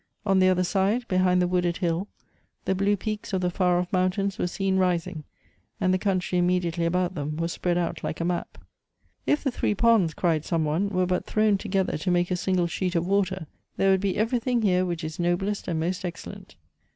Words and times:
On 0.25 0.39
the 0.39 0.49
other 0.49 0.63
side, 0.63 1.07
hehind 1.09 1.41
the 1.41 1.47
wooded 1.47 1.77
hill, 1.77 2.07
the 2.65 2.73
blue 2.73 2.97
peaks 2.97 3.33
of 3.33 3.41
the 3.41 3.51
far 3.51 3.77
off 3.79 3.93
mountains 3.93 4.39
were 4.39 4.47
seen 4.47 4.77
rising, 4.77 5.25
and 5.79 5.93
the 5.93 5.99
country 5.99 6.39
immediately 6.39 6.85
about 6.87 7.13
them 7.13 7.35
was 7.37 7.51
spread 7.51 7.77
out 7.77 8.03
like 8.03 8.19
a 8.19 8.25
map." 8.25 8.57
If 9.33 9.43
the 9.43 9.51
three 9.51 9.75
ponds," 9.75 10.15
cried 10.15 10.43
some 10.43 10.65
one," 10.65 10.89
were 10.89 11.05
but 11.05 11.27
thrown 11.27 11.59
together 11.59 11.99
to 11.99 12.09
make 12.09 12.31
a 12.31 12.35
single 12.35 12.65
sheet 12.65 12.95
of 12.95 13.05
water, 13.05 13.45
there 13.77 13.91
would 13.91 14.01
be 14.01 14.17
everything 14.17 14.63
here 14.63 14.87
which 14.87 15.03
is 15.03 15.19
noblest 15.19 15.67
and 15.67 15.79
most 15.79 16.03
excellent." 16.03 16.55